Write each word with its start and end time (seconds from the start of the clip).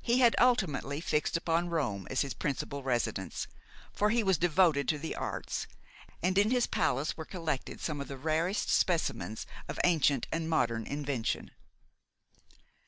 He 0.00 0.18
had 0.18 0.34
ultimately 0.40 1.00
fixed 1.00 1.36
upon 1.36 1.70
Rome 1.70 2.08
as 2.10 2.22
his 2.22 2.34
principal 2.34 2.82
residence, 2.82 3.46
for 3.92 4.10
he 4.10 4.24
was 4.24 4.36
devoted 4.36 4.88
to 4.88 4.98
the 4.98 5.14
arts, 5.14 5.68
and 6.20 6.36
in 6.36 6.50
his 6.50 6.66
palace 6.66 7.16
were 7.16 7.24
collected 7.24 7.80
some 7.80 8.00
of 8.00 8.08
the 8.08 8.18
rarest 8.18 8.68
specimens 8.70 9.46
of 9.68 9.78
ancient 9.84 10.26
and 10.32 10.50
modern 10.50 10.84
invention. 10.84 11.52